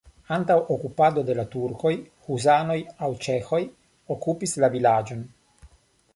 Antaŭ 0.35 0.53
okupado 0.75 1.23
de 1.27 1.35
la 1.39 1.45
turkoj 1.55 1.91
husanoj 2.31 2.79
aŭ 3.07 3.11
ĉeĥoj 3.27 3.61
okupis 4.17 4.59
la 4.65 4.73
vilaĝon. 4.79 5.25